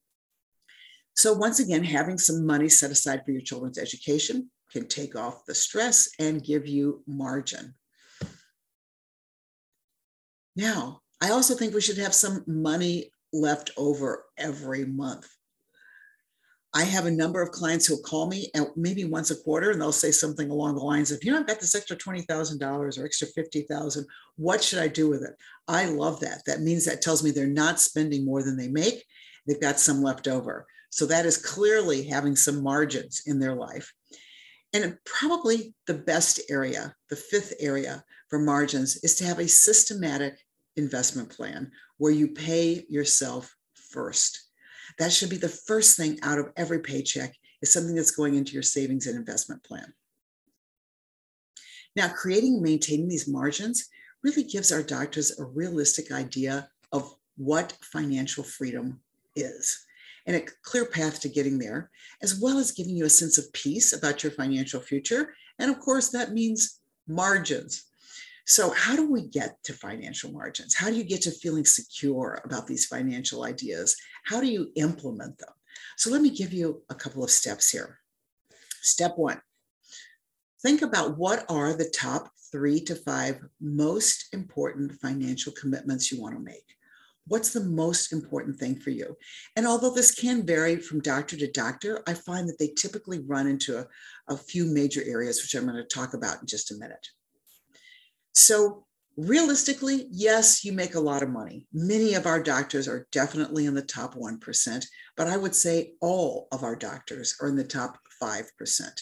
So, 1.16 1.32
once 1.32 1.58
again, 1.58 1.82
having 1.82 2.16
some 2.16 2.46
money 2.46 2.68
set 2.68 2.92
aside 2.92 3.22
for 3.24 3.32
your 3.32 3.40
children's 3.40 3.78
education 3.78 4.50
can 4.72 4.86
take 4.86 5.16
off 5.16 5.44
the 5.46 5.54
stress 5.54 6.10
and 6.18 6.44
give 6.44 6.66
you 6.66 7.02
margin. 7.06 7.74
Now, 10.56 11.00
I 11.20 11.30
also 11.30 11.54
think 11.54 11.74
we 11.74 11.80
should 11.80 11.98
have 11.98 12.14
some 12.14 12.44
money 12.46 13.10
left 13.32 13.70
over 13.76 14.24
every 14.36 14.84
month. 14.84 15.28
I 16.74 16.84
have 16.84 17.06
a 17.06 17.10
number 17.10 17.40
of 17.40 17.50
clients 17.50 17.86
who'll 17.86 18.02
call 18.02 18.26
me 18.28 18.50
maybe 18.76 19.04
once 19.04 19.30
a 19.30 19.36
quarter 19.36 19.70
and 19.70 19.80
they'll 19.80 19.90
say 19.90 20.10
something 20.10 20.50
along 20.50 20.74
the 20.74 20.84
lines 20.84 21.10
of, 21.10 21.24
you 21.24 21.32
know, 21.32 21.38
I've 21.38 21.46
got 21.46 21.60
this 21.60 21.74
extra 21.74 21.96
$20,000 21.96 22.98
or 22.98 23.04
extra 23.04 23.26
50,000. 23.26 24.06
What 24.36 24.62
should 24.62 24.78
I 24.78 24.88
do 24.88 25.08
with 25.08 25.22
it? 25.22 25.34
I 25.66 25.86
love 25.86 26.20
that. 26.20 26.42
That 26.46 26.60
means 26.60 26.84
that 26.84 27.00
tells 27.00 27.24
me 27.24 27.30
they're 27.30 27.46
not 27.46 27.80
spending 27.80 28.24
more 28.24 28.42
than 28.42 28.56
they 28.56 28.68
make. 28.68 29.04
They've 29.46 29.60
got 29.60 29.80
some 29.80 30.02
left 30.02 30.28
over. 30.28 30.66
So 30.90 31.06
that 31.06 31.24
is 31.24 31.38
clearly 31.38 32.04
having 32.04 32.36
some 32.36 32.62
margins 32.62 33.22
in 33.26 33.38
their 33.38 33.54
life. 33.54 33.92
And 34.72 34.98
probably 35.04 35.74
the 35.86 35.94
best 35.94 36.40
area, 36.50 36.94
the 37.08 37.16
fifth 37.16 37.54
area 37.58 38.04
for 38.28 38.38
margins 38.38 38.98
is 39.02 39.14
to 39.16 39.24
have 39.24 39.38
a 39.38 39.48
systematic 39.48 40.38
investment 40.76 41.30
plan 41.30 41.70
where 41.96 42.12
you 42.12 42.28
pay 42.28 42.84
yourself 42.88 43.54
first. 43.74 44.48
That 44.98 45.12
should 45.12 45.30
be 45.30 45.36
the 45.36 45.48
first 45.48 45.96
thing 45.96 46.18
out 46.22 46.38
of 46.38 46.52
every 46.56 46.80
paycheck 46.80 47.34
is 47.62 47.72
something 47.72 47.94
that's 47.94 48.10
going 48.10 48.34
into 48.34 48.52
your 48.52 48.62
savings 48.62 49.06
and 49.06 49.16
investment 49.16 49.64
plan. 49.64 49.92
Now, 51.96 52.08
creating 52.08 52.54
and 52.54 52.62
maintaining 52.62 53.08
these 53.08 53.28
margins 53.28 53.88
really 54.22 54.44
gives 54.44 54.70
our 54.70 54.82
doctors 54.82 55.38
a 55.38 55.44
realistic 55.44 56.12
idea 56.12 56.68
of 56.92 57.14
what 57.36 57.76
financial 57.82 58.44
freedom 58.44 59.00
is 59.34 59.86
and 60.28 60.36
a 60.36 60.44
clear 60.62 60.84
path 60.84 61.20
to 61.22 61.28
getting 61.28 61.58
there, 61.58 61.90
as 62.22 62.38
well 62.40 62.58
as 62.58 62.70
giving 62.70 62.94
you 62.94 63.06
a 63.06 63.10
sense 63.10 63.36
of 63.36 63.52
peace 63.52 63.92
about 63.92 64.22
your 64.22 64.30
financial 64.30 64.80
future. 64.80 65.34
And 65.58 65.70
of 65.70 65.80
course, 65.80 66.10
that 66.10 66.32
means 66.32 66.78
margins. 67.08 67.84
So, 68.46 68.70
how 68.70 68.94
do 68.94 69.10
we 69.10 69.26
get 69.26 69.56
to 69.64 69.72
financial 69.72 70.30
margins? 70.30 70.74
How 70.74 70.88
do 70.88 70.96
you 70.96 71.04
get 71.04 71.22
to 71.22 71.32
feeling 71.32 71.64
secure 71.64 72.40
about 72.44 72.66
these 72.66 72.86
financial 72.86 73.44
ideas? 73.44 73.96
How 74.24 74.40
do 74.40 74.46
you 74.46 74.70
implement 74.76 75.38
them? 75.38 75.52
So, 75.96 76.10
let 76.10 76.22
me 76.22 76.30
give 76.30 76.52
you 76.52 76.82
a 76.88 76.94
couple 76.94 77.24
of 77.24 77.30
steps 77.30 77.70
here. 77.70 77.98
Step 78.80 79.16
one 79.16 79.40
think 80.62 80.82
about 80.82 81.16
what 81.16 81.44
are 81.48 81.72
the 81.72 81.90
top 81.90 82.30
three 82.50 82.80
to 82.80 82.94
five 82.94 83.40
most 83.60 84.28
important 84.32 84.92
financial 85.00 85.52
commitments 85.52 86.10
you 86.10 86.20
want 86.20 86.34
to 86.34 86.40
make. 86.40 86.77
What's 87.28 87.52
the 87.52 87.64
most 87.64 88.12
important 88.12 88.56
thing 88.56 88.76
for 88.76 88.90
you? 88.90 89.16
And 89.56 89.66
although 89.66 89.92
this 89.92 90.14
can 90.14 90.44
vary 90.44 90.76
from 90.76 91.00
doctor 91.00 91.36
to 91.36 91.50
doctor, 91.50 92.02
I 92.06 92.14
find 92.14 92.48
that 92.48 92.58
they 92.58 92.68
typically 92.68 93.20
run 93.20 93.46
into 93.46 93.78
a, 93.78 93.86
a 94.28 94.36
few 94.36 94.66
major 94.66 95.02
areas, 95.04 95.42
which 95.42 95.54
I'm 95.54 95.68
going 95.68 95.76
to 95.76 95.84
talk 95.84 96.14
about 96.14 96.40
in 96.40 96.46
just 96.46 96.70
a 96.70 96.78
minute. 96.78 97.06
So, 98.34 98.86
realistically, 99.16 100.06
yes, 100.10 100.64
you 100.64 100.72
make 100.72 100.94
a 100.94 101.00
lot 101.00 101.22
of 101.22 101.30
money. 101.30 101.66
Many 101.72 102.14
of 102.14 102.26
our 102.26 102.42
doctors 102.42 102.86
are 102.86 103.06
definitely 103.10 103.66
in 103.66 103.74
the 103.74 103.82
top 103.82 104.14
1%, 104.14 104.86
but 105.16 105.26
I 105.26 105.36
would 105.36 105.54
say 105.54 105.94
all 106.00 106.48
of 106.52 106.62
our 106.62 106.76
doctors 106.76 107.34
are 107.40 107.48
in 107.48 107.56
the 107.56 107.64
top 107.64 107.98
5%. 108.22 109.00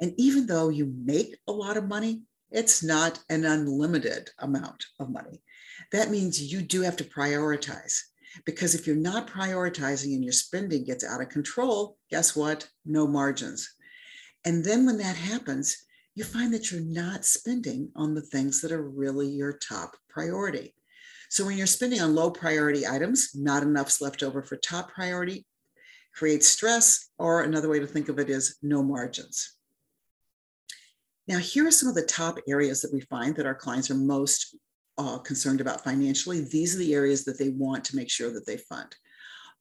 And 0.00 0.12
even 0.18 0.46
though 0.46 0.68
you 0.68 0.92
make 1.04 1.36
a 1.48 1.52
lot 1.52 1.76
of 1.76 1.88
money, 1.88 2.22
it's 2.50 2.82
not 2.82 3.18
an 3.28 3.44
unlimited 3.44 4.30
amount 4.38 4.84
of 5.00 5.10
money. 5.10 5.42
That 5.92 6.10
means 6.10 6.52
you 6.52 6.62
do 6.62 6.82
have 6.82 6.96
to 6.96 7.04
prioritize 7.04 8.00
because 8.44 8.74
if 8.74 8.86
you're 8.86 8.96
not 8.96 9.28
prioritizing 9.28 10.14
and 10.14 10.24
your 10.24 10.32
spending 10.32 10.84
gets 10.84 11.04
out 11.04 11.20
of 11.20 11.28
control, 11.28 11.96
guess 12.10 12.36
what? 12.36 12.68
No 12.84 13.06
margins. 13.06 13.74
And 14.44 14.64
then 14.64 14.86
when 14.86 14.98
that 14.98 15.16
happens, 15.16 15.76
you 16.14 16.24
find 16.24 16.52
that 16.54 16.70
you're 16.70 16.80
not 16.80 17.24
spending 17.24 17.90
on 17.94 18.14
the 18.14 18.22
things 18.22 18.60
that 18.62 18.72
are 18.72 18.88
really 18.88 19.28
your 19.28 19.52
top 19.52 19.96
priority. 20.08 20.74
So 21.28 21.44
when 21.44 21.56
you're 21.56 21.66
spending 21.66 22.00
on 22.00 22.14
low 22.14 22.30
priority 22.30 22.86
items, 22.86 23.30
not 23.34 23.62
enough's 23.62 24.00
left 24.00 24.22
over 24.22 24.42
for 24.42 24.56
top 24.56 24.92
priority, 24.92 25.46
creates 26.14 26.48
stress, 26.48 27.10
or 27.18 27.42
another 27.42 27.68
way 27.68 27.80
to 27.80 27.86
think 27.86 28.08
of 28.08 28.18
it 28.18 28.30
is 28.30 28.56
no 28.62 28.82
margins. 28.82 29.56
Now, 31.28 31.38
here 31.38 31.66
are 31.66 31.72
some 31.72 31.88
of 31.88 31.96
the 31.96 32.02
top 32.02 32.38
areas 32.48 32.80
that 32.82 32.92
we 32.92 33.00
find 33.00 33.34
that 33.36 33.46
our 33.46 33.54
clients 33.54 33.90
are 33.90 33.96
most 33.96 34.56
uh, 34.98 35.18
concerned 35.18 35.60
about 35.60 35.84
financially. 35.84 36.40
These 36.40 36.74
are 36.74 36.78
the 36.78 36.94
areas 36.94 37.24
that 37.24 37.38
they 37.38 37.50
want 37.50 37.84
to 37.86 37.96
make 37.96 38.10
sure 38.10 38.32
that 38.32 38.46
they 38.46 38.56
fund. 38.56 38.94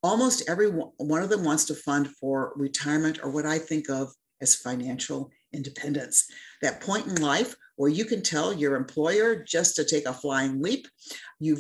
Almost 0.04 0.48
every 0.48 0.68
one 0.68 1.24
of 1.24 1.30
them 1.30 1.44
wants 1.44 1.66
to 1.66 1.76
fund 1.76 2.10
for 2.20 2.54
retirement 2.56 3.20
or 3.24 3.30
what 3.30 3.46
I 3.46 3.58
think 3.58 3.90
of 3.90 4.14
as 4.42 4.56
financial 4.56 5.32
independence. 5.54 6.30
That 6.62 6.82
point 6.82 7.08
in 7.08 7.22
life 7.22 7.56
where 7.76 7.90
you 7.90 8.06
can 8.06 8.22
tell 8.22 8.54
your 8.54 8.76
employer 8.76 9.44
just 9.44 9.76
to 9.76 9.86
take 9.86 10.06
a 10.06 10.14
flying 10.14 10.62
leap. 10.62 10.88
You 11.40 11.58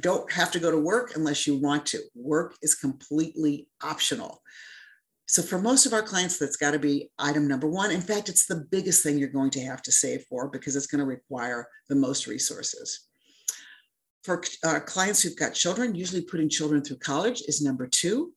don't 0.00 0.30
have 0.32 0.52
to 0.52 0.60
go 0.60 0.70
to 0.70 0.78
work 0.78 1.12
unless 1.16 1.46
you 1.46 1.56
want 1.56 1.86
to. 1.86 1.98
Work 2.14 2.54
is 2.62 2.74
completely 2.74 3.68
optional. 3.82 4.42
So, 5.26 5.42
for 5.42 5.58
most 5.58 5.86
of 5.86 5.92
our 5.92 6.02
clients, 6.02 6.38
that's 6.38 6.56
got 6.56 6.70
to 6.70 6.78
be 6.78 7.10
item 7.18 7.48
number 7.48 7.66
one. 7.66 7.90
In 7.90 8.00
fact, 8.00 8.28
it's 8.28 8.46
the 8.46 8.64
biggest 8.70 9.02
thing 9.02 9.18
you're 9.18 9.28
going 9.28 9.50
to 9.50 9.60
have 9.60 9.82
to 9.82 9.92
save 9.92 10.24
for 10.28 10.48
because 10.48 10.76
it's 10.76 10.86
going 10.86 11.00
to 11.00 11.04
require 11.04 11.68
the 11.88 11.96
most 11.96 12.26
resources. 12.26 13.08
For 14.22 14.42
uh, 14.64 14.80
clients 14.80 15.22
who've 15.22 15.36
got 15.36 15.54
children, 15.54 15.94
usually 15.94 16.22
putting 16.22 16.48
children 16.48 16.82
through 16.82 16.98
college 16.98 17.42
is 17.48 17.62
number 17.62 17.86
two. 17.86 18.32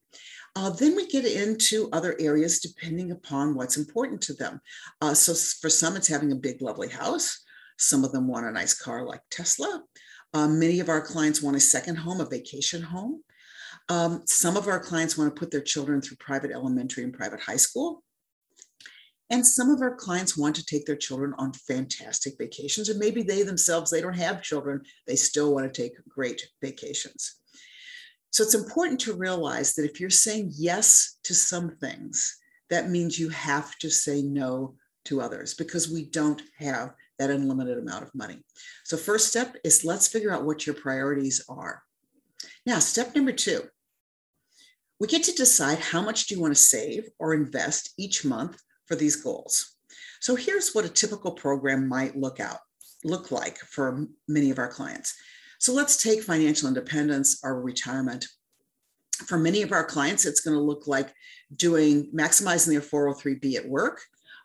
Uh, 0.55 0.72
then 0.72 0.96
we 0.96 1.08
get 1.08 1.25
into 1.25 1.89
other 1.93 2.15
areas 2.19 2.60
depending 2.60 3.12
upon 3.12 3.55
what's 3.55 3.77
important 3.77 4.19
to 4.22 4.34
them. 4.34 4.60
Uh, 5.01 5.13
so 5.13 5.34
for 5.62 5.69
some, 5.69 5.96
it's 5.96 6.08
having 6.08 6.31
a 6.31 6.36
big, 6.36 6.62
lovely 6.62 6.89
house. 6.89 7.43
Some 7.77 8.03
of 8.03 8.12
them 8.12 8.27
want 8.27 8.46
a 8.46 8.51
nice 8.51 8.74
car 8.74 9.05
like 9.05 9.22
Tesla. 9.29 9.84
Uh, 10.34 10.48
many 10.48 10.79
of 10.79 10.89
our 10.89 11.01
clients 11.01 11.41
want 11.41 11.55
a 11.55 11.60
second 11.60 11.96
home, 11.96 12.19
a 12.19 12.25
vacation 12.25 12.81
home. 12.81 13.24
Um, 13.89 14.22
some 14.25 14.55
of 14.55 14.67
our 14.67 14.79
clients 14.79 15.17
want 15.17 15.34
to 15.34 15.39
put 15.39 15.51
their 15.51 15.62
children 15.62 16.01
through 16.01 16.17
private 16.17 16.51
elementary 16.51 17.03
and 17.03 17.13
private 17.13 17.39
high 17.41 17.58
school. 17.58 18.03
And 19.31 19.46
some 19.46 19.69
of 19.69 19.81
our 19.81 19.96
clients 19.96 20.38
want 20.38 20.55
to 20.55 20.65
take 20.65 20.86
their 20.86 20.96
children 20.96 21.34
on 21.38 21.53
fantastic 21.53 22.36
vacations, 22.38 22.89
or 22.89 22.98
maybe 22.98 23.22
they 23.22 23.43
themselves, 23.43 23.91
they 23.91 24.01
don't 24.01 24.13
have 24.13 24.41
children, 24.41 24.81
they 25.05 25.15
still 25.15 25.53
want 25.53 25.72
to 25.72 25.81
take 25.81 25.93
great 26.08 26.48
vacations. 26.62 27.36
So 28.31 28.43
it's 28.43 28.55
important 28.55 29.00
to 29.01 29.13
realize 29.13 29.75
that 29.75 29.86
if 29.86 30.00
you're 30.00 30.10
saying 30.10 30.51
yes 30.55 31.17
to 31.24 31.34
some 31.34 31.75
things, 31.77 32.38
that 32.69 32.89
means 32.89 33.19
you 33.19 33.29
have 33.29 33.77
to 33.79 33.89
say 33.89 34.22
no 34.22 34.75
to 35.05 35.22
others 35.22 35.53
because 35.53 35.91
we 35.91 36.05
don't 36.05 36.41
have 36.58 36.93
that 37.17 37.31
unlimited 37.31 37.77
amount 37.77 38.03
of 38.03 38.13
money. 38.15 38.43
So, 38.86 38.96
first 38.96 39.27
step 39.27 39.55
is 39.63 39.84
let's 39.84 40.08
figure 40.08 40.31
out 40.31 40.46
what 40.46 40.65
your 40.65 40.75
priorities 40.75 41.43
are. 41.50 41.81
Now, 42.65 42.79
step 42.79 43.15
number 43.15 43.31
two, 43.31 43.63
we 45.00 45.08
get 45.08 45.24
to 45.24 45.32
decide 45.32 45.79
how 45.79 46.01
much 46.01 46.27
do 46.27 46.36
you 46.36 46.41
want 46.41 46.56
to 46.56 46.62
save 46.62 47.10
or 47.20 47.34
invest 47.34 47.94
each 47.98 48.25
month 48.25 48.62
for 48.86 48.96
these 48.96 49.15
goals. 49.15 49.75
So, 50.20 50.36
here's 50.36 50.74
what 50.74 50.86
a 50.86 50.89
typical 50.89 51.32
program 51.32 51.88
might 51.88 52.18
look 52.18 52.39
out 52.39 52.60
look 53.06 53.32
like 53.32 53.58
for 53.60 54.06
many 54.27 54.50
of 54.50 54.60
our 54.60 54.68
clients. 54.68 55.15
So, 55.60 55.74
let's 55.74 56.01
take 56.01 56.22
financial 56.24 56.68
independence 56.68 57.39
or 57.44 57.62
retirement. 57.62 58.25
For 59.25 59.38
many 59.38 59.62
of 59.62 59.72
our 59.72 59.84
clients, 59.84 60.25
it's 60.25 60.39
going 60.39 60.56
to 60.56 60.63
look 60.63 60.88
like 60.88 61.13
doing 61.56 62.10
maximizing 62.13 62.68
their 62.68 62.82
403b 62.82 63.56
at 63.56 63.68
work 63.68 64.01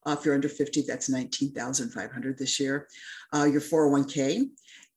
uh, 0.07 0.17
if 0.19 0.25
you're 0.25 0.35
under 0.35 0.49
50, 0.49 0.83
that's 0.83 1.09
19,500 1.09 2.39
this 2.39 2.61
year. 2.61 2.89
Uh, 3.33 3.45
your 3.45 3.61
401k, 3.61 4.49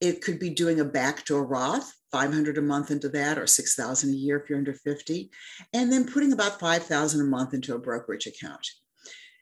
it 0.02 0.22
could 0.22 0.40
be 0.40 0.50
doing 0.50 0.80
a 0.80 0.86
backdoor 0.86 1.46
Roth, 1.46 1.92
500 2.12 2.58
a 2.58 2.62
month 2.62 2.92
into 2.92 3.10
that, 3.10 3.38
or 3.38 3.48
6,000 3.48 4.10
a 4.10 4.14
year 4.14 4.38
if 4.40 4.50
you're 4.50 4.60
under 4.60 4.74
50, 4.74 5.30
and 5.74 5.92
then 5.92 6.12
putting 6.12 6.34
about 6.34 6.60
5,000 6.60 7.22
a 7.22 7.24
month 7.24 7.54
into 7.54 7.76
a 7.76 7.80
brokerage 7.80 8.28
account. 8.28 8.66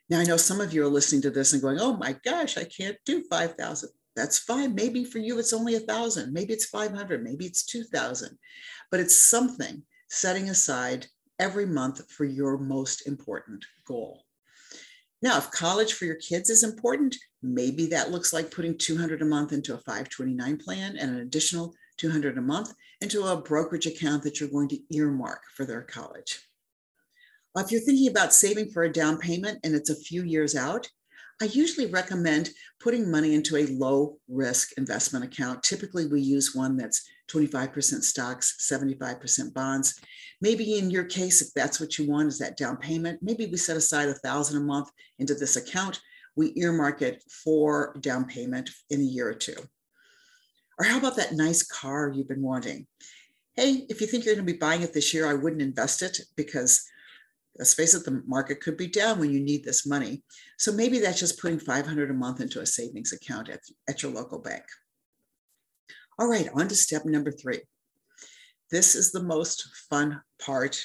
Now, 0.10 0.20
I 0.20 0.24
know 0.24 0.38
some 0.38 0.62
of 0.62 0.74
you 0.74 0.84
are 0.84 0.90
listening 0.90 1.22
to 1.24 1.32
this 1.32 1.54
and 1.54 1.62
going, 1.62 1.80
oh 1.80 1.98
my 1.98 2.16
gosh, 2.24 2.58
I 2.58 2.64
can't 2.64 2.98
do 3.06 3.24
5,000. 3.30 3.90
That's 4.16 4.40
fine. 4.40 4.76
Maybe 4.76 5.04
for 5.04 5.18
you, 5.18 5.40
it's 5.40 5.54
only 5.54 5.76
a 5.76 5.80
thousand. 5.80 6.32
Maybe 6.32 6.54
it's 6.54 6.66
500. 6.66 7.24
Maybe 7.24 7.46
it's 7.46 7.66
2,000. 7.66 8.38
But 8.92 9.00
it's 9.00 9.18
something 9.18 9.84
setting 10.10 10.50
aside 10.50 11.08
every 11.40 11.66
month 11.66 12.10
for 12.12 12.24
your 12.24 12.58
most 12.58 13.08
important 13.08 13.66
goal. 13.86 14.24
Now, 15.22 15.38
if 15.38 15.52
college 15.52 15.94
for 15.94 16.06
your 16.06 16.16
kids 16.16 16.50
is 16.50 16.64
important, 16.64 17.16
maybe 17.42 17.88
that 17.88 18.12
looks 18.12 18.32
like 18.32 18.52
putting 18.52 18.78
200 18.78 19.22
a 19.22 19.26
month 19.26 19.52
into 19.54 19.74
a 19.74 19.78
529 19.80 20.58
plan 20.58 20.98
and 20.98 21.12
an 21.12 21.22
additional 21.22 21.74
200 21.98 22.38
a 22.38 22.42
month 22.42 22.74
into 23.02 23.24
a 23.24 23.42
brokerage 23.42 23.86
account 23.86 24.24
that 24.24 24.40
you're 24.40 24.50
going 24.50 24.70
to 24.70 24.80
earmark 24.92 25.42
for 25.56 25.66
their 25.66 25.82
college. 25.82 26.40
If 27.58 27.72
you're 27.72 27.82
thinking 27.82 28.10
about 28.10 28.34
saving 28.34 28.72
for 28.72 28.84
a 28.84 28.92
down 28.92 29.18
payment 29.18 29.60
and 29.64 29.74
it's 29.74 29.90
a 29.90 29.96
few 29.96 30.24
years 30.24 30.56
out, 30.56 30.90
I 31.42 31.46
usually 31.46 31.88
recommend 31.88 32.52
putting 32.80 33.12
money 33.12 33.34
into 33.34 33.58
a 33.58 33.66
low 33.68 34.18
risk 34.30 34.72
investment 34.78 35.26
account. 35.26 35.64
Typically, 35.64 36.06
we 36.06 36.22
use 36.22 36.56
one 36.56 36.78
that's 36.78 37.06
25% 37.30 38.04
stocks, 38.04 38.70
75% 38.72 39.54
bonds. 39.54 40.00
Maybe 40.42 40.78
in 40.78 40.90
your 40.90 41.04
case, 41.04 41.42
if 41.42 41.54
that's 41.54 41.80
what 41.80 41.98
you 41.98 42.10
want, 42.10 42.28
is 42.28 42.40
that 42.40 42.58
down 42.58 42.78
payment, 42.78 43.20
maybe 43.22 43.48
we 43.48 43.58
set 43.58 43.76
aside 43.76 44.08
a 44.08 44.14
thousand 44.14 44.62
a 44.62 44.66
month 44.66 44.90
into 45.20 45.34
this 45.34 45.58
account. 45.58 46.02
We 46.38 46.54
earmark 46.56 47.02
it 47.02 47.24
for 47.44 47.96
down 48.00 48.26
payment 48.26 48.70
in 48.90 49.02
a 49.02 49.04
year 49.04 49.28
or 49.28 49.34
two. 49.34 49.56
Or 50.78 50.86
how 50.86 50.98
about 50.98 51.16
that 51.18 51.34
nice 51.34 51.64
car 51.64 52.12
you've 52.14 52.28
been 52.28 52.42
wanting? 52.42 52.88
Hey, 53.56 53.86
if 53.90 54.02
you 54.02 54.08
think 54.08 54.26
you're 54.26 54.36
going 54.36 54.46
to 54.46 54.54
be 54.54 54.60
buying 54.60 54.82
it 54.82 54.94
this 54.94 55.14
year, 55.14 55.28
I 55.28 55.34
wouldn't 55.34 55.62
invest 55.62 56.02
it 56.02 56.20
because 56.36 56.86
let's 57.58 57.74
face 57.74 57.94
it, 57.94 58.04
the 58.04 58.22
market 58.26 58.62
could 58.62 58.78
be 58.78 58.88
down 58.88 59.20
when 59.20 59.32
you 59.32 59.40
need 59.40 59.64
this 59.64 59.86
money. 59.86 60.24
So 60.58 60.74
maybe 60.74 61.00
that's 61.00 61.20
just 61.20 61.40
putting 61.40 61.60
500 61.60 62.10
a 62.10 62.14
month 62.14 62.42
into 62.42 62.60
a 62.60 62.66
savings 62.66 63.14
account 63.14 63.50
at, 63.50 63.62
at 63.88 64.04
your 64.04 64.12
local 64.12 64.40
bank. 64.40 64.64
All 66.20 66.28
right, 66.28 66.50
on 66.54 66.68
to 66.68 66.76
step 66.76 67.06
number 67.06 67.32
three. 67.32 67.62
This 68.72 68.96
is 68.96 69.12
the 69.12 69.24
most 69.24 69.68
fun 69.90 70.22
part. 70.42 70.82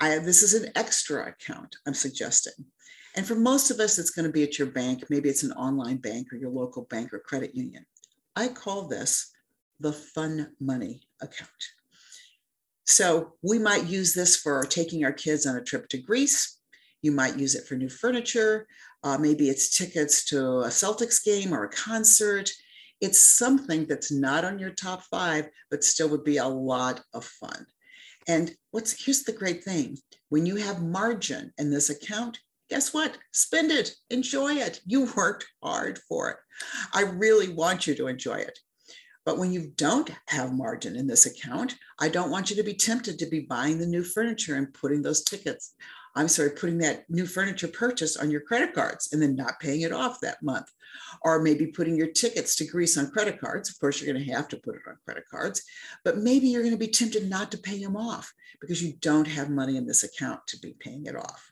I, 0.00 0.18
this 0.18 0.42
is 0.42 0.54
an 0.54 0.70
extra 0.74 1.28
account 1.28 1.76
I'm 1.86 1.94
suggesting. 1.94 2.54
And 3.16 3.26
for 3.26 3.36
most 3.36 3.70
of 3.70 3.78
us, 3.78 3.98
it's 3.98 4.10
going 4.10 4.26
to 4.26 4.32
be 4.32 4.42
at 4.42 4.58
your 4.58 4.68
bank. 4.68 5.04
Maybe 5.08 5.28
it's 5.28 5.44
an 5.44 5.52
online 5.52 5.98
bank 5.98 6.32
or 6.32 6.36
your 6.36 6.50
local 6.50 6.82
bank 6.90 7.12
or 7.12 7.20
credit 7.20 7.54
union. 7.54 7.86
I 8.36 8.48
call 8.48 8.88
this 8.88 9.32
the 9.80 9.92
fun 9.92 10.52
money 10.60 11.02
account. 11.20 11.50
So 12.86 13.34
we 13.42 13.58
might 13.58 13.86
use 13.86 14.14
this 14.14 14.36
for 14.36 14.62
taking 14.64 15.04
our 15.04 15.12
kids 15.12 15.46
on 15.46 15.56
a 15.56 15.62
trip 15.62 15.88
to 15.88 15.98
Greece. 15.98 16.58
You 17.02 17.12
might 17.12 17.38
use 17.38 17.54
it 17.54 17.66
for 17.66 17.74
new 17.74 17.88
furniture. 17.88 18.66
Uh, 19.02 19.18
maybe 19.18 19.48
it's 19.48 19.76
tickets 19.76 20.24
to 20.26 20.60
a 20.60 20.68
Celtics 20.68 21.22
game 21.22 21.52
or 21.52 21.64
a 21.64 21.70
concert. 21.70 22.50
It's 23.00 23.20
something 23.20 23.86
that's 23.86 24.10
not 24.10 24.44
on 24.44 24.58
your 24.58 24.70
top 24.70 25.02
five, 25.10 25.48
but 25.70 25.84
still 25.84 26.08
would 26.08 26.24
be 26.24 26.38
a 26.38 26.46
lot 26.46 27.02
of 27.12 27.24
fun. 27.24 27.66
And 28.26 28.54
what's 28.70 29.04
here's 29.04 29.24
the 29.24 29.32
great 29.32 29.62
thing 29.62 29.98
when 30.30 30.46
you 30.46 30.56
have 30.56 30.82
margin 30.82 31.52
in 31.58 31.70
this 31.70 31.90
account, 31.90 32.38
guess 32.68 32.92
what? 32.94 33.18
Spend 33.32 33.70
it, 33.70 33.94
enjoy 34.10 34.54
it. 34.54 34.80
You 34.86 35.08
worked 35.16 35.46
hard 35.62 35.98
for 36.08 36.30
it. 36.30 36.36
I 36.92 37.02
really 37.02 37.48
want 37.48 37.86
you 37.86 37.94
to 37.96 38.06
enjoy 38.06 38.36
it. 38.36 38.58
But 39.24 39.38
when 39.38 39.52
you 39.52 39.72
don't 39.76 40.10
have 40.28 40.52
margin 40.52 40.96
in 40.96 41.06
this 41.06 41.24
account, 41.24 41.76
I 41.98 42.08
don't 42.08 42.30
want 42.30 42.50
you 42.50 42.56
to 42.56 42.62
be 42.62 42.74
tempted 42.74 43.18
to 43.18 43.26
be 43.26 43.40
buying 43.40 43.78
the 43.78 43.86
new 43.86 44.04
furniture 44.04 44.56
and 44.56 44.72
putting 44.74 45.00
those 45.00 45.24
tickets. 45.24 45.74
I'm 46.16 46.28
sorry, 46.28 46.50
putting 46.50 46.78
that 46.78 47.08
new 47.08 47.26
furniture 47.26 47.68
purchase 47.68 48.16
on 48.16 48.30
your 48.30 48.42
credit 48.42 48.72
cards 48.72 49.12
and 49.12 49.20
then 49.20 49.34
not 49.34 49.58
paying 49.60 49.80
it 49.80 49.92
off 49.92 50.20
that 50.20 50.42
month. 50.42 50.66
Or 51.22 51.42
maybe 51.42 51.66
putting 51.66 51.96
your 51.96 52.12
tickets 52.12 52.54
to 52.56 52.66
Greece 52.66 52.96
on 52.96 53.10
credit 53.10 53.40
cards. 53.40 53.68
Of 53.68 53.80
course, 53.80 54.00
you're 54.00 54.12
going 54.12 54.24
to 54.24 54.32
have 54.32 54.46
to 54.48 54.58
put 54.58 54.76
it 54.76 54.82
on 54.86 54.96
credit 55.04 55.24
cards, 55.28 55.62
but 56.04 56.18
maybe 56.18 56.48
you're 56.48 56.62
going 56.62 56.74
to 56.74 56.78
be 56.78 56.86
tempted 56.86 57.28
not 57.28 57.50
to 57.50 57.58
pay 57.58 57.82
them 57.82 57.96
off 57.96 58.32
because 58.60 58.82
you 58.82 58.92
don't 59.00 59.26
have 59.26 59.50
money 59.50 59.76
in 59.76 59.86
this 59.86 60.04
account 60.04 60.40
to 60.48 60.58
be 60.60 60.76
paying 60.78 61.06
it 61.06 61.16
off. 61.16 61.50